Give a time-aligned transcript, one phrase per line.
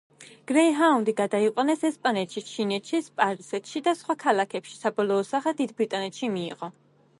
[0.51, 6.75] გრეიჰაუნდი გადაიყვანეს ესპანეთში, ჩინეთში, სპარსეთში, და სხვა ქვეყნებში, საბოლოო სახე დიდ ბრიტანეთში მიიღო.